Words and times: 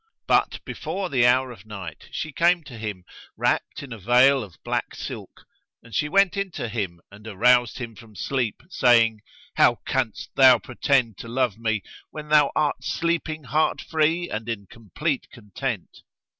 But 0.25 0.65
before 0.65 1.09
the 1.11 1.27
hour 1.27 1.51
of 1.51 1.67
night 1.67 2.07
she 2.09 2.31
came 2.31 2.63
to 2.63 2.75
him, 2.79 3.05
wrapped 3.37 3.83
in 3.83 3.93
a 3.93 3.99
veil 3.99 4.43
of 4.43 4.57
black 4.63 4.95
silk, 4.95 5.41
and 5.83 5.93
she 5.93 6.09
went 6.09 6.35
in 6.35 6.49
to 6.53 6.69
him 6.69 7.01
and 7.11 7.27
aroused 7.27 7.77
him 7.77 7.93
from 7.93 8.15
sleep, 8.15 8.63
saying, 8.67 9.21
"How 9.57 9.75
canst 9.85 10.31
thou 10.35 10.57
pretend 10.57 11.19
to 11.19 11.27
love 11.27 11.59
me, 11.59 11.83
when 12.09 12.29
thou 12.29 12.51
art 12.55 12.83
sleeping 12.83 13.43
heart 13.43 13.79
free 13.79 14.27
and 14.27 14.49
in 14.49 14.65
complete 14.65 15.29
content?" 15.29 15.99